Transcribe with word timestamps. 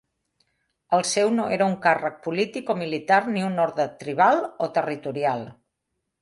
El 0.97 1.03
seu 1.09 1.27
no 1.39 1.43
era 1.57 1.67
un 1.71 1.75
càrrec 1.83 2.17
polític 2.27 2.71
o 2.75 2.77
militar, 2.79 3.19
ni 3.37 3.45
un 3.49 3.61
ordre 3.67 3.87
tribal 4.01 4.43
o 4.49 4.71
territorial. 4.81 5.47